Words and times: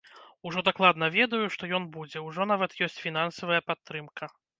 Ужо 0.51 0.59
дакладна 0.67 1.09
ведаю, 1.15 1.41
што 1.55 1.69
ён 1.79 1.85
будзе, 1.97 2.23
ужо 2.29 2.47
нават 2.53 2.73
ёсць 2.87 2.97
фінансавая 3.05 3.61
падтрымка. 3.69 4.31